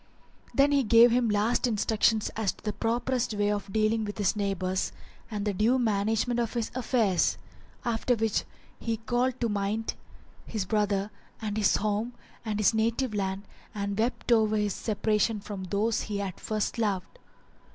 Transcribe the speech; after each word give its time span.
Then 0.51 0.71
he 0.71 0.81
gave 0.81 1.11
him 1.11 1.25
his 1.25 1.35
last 1.35 1.67
instructions 1.67 2.29
as 2.29 2.53
to 2.53 2.63
the 2.63 2.73
properest 2.73 3.35
way 3.35 3.51
of 3.51 3.71
dealing 3.71 4.03
with 4.03 4.17
his 4.17 4.35
neighbours 4.35 4.91
and 5.29 5.45
the 5.45 5.53
due 5.53 5.77
management 5.77 6.39
of 6.39 6.55
his 6.55 6.71
affairs; 6.73 7.37
after 7.85 8.15
which 8.15 8.43
he 8.79 8.97
called 8.97 9.39
to 9.41 9.47
mind 9.47 9.93
his 10.47 10.65
brother 10.65 11.11
and 11.39 11.55
his 11.55 11.75
home 11.75 12.13
and 12.43 12.57
his 12.57 12.73
native 12.73 13.13
land 13.13 13.43
and 13.75 13.99
wept 13.99 14.31
over 14.31 14.55
his 14.57 14.73
separation 14.73 15.39
from 15.39 15.65
those 15.65 16.01
he 16.01 16.17
had 16.17 16.39
first 16.39 16.79
loved. 16.79 17.19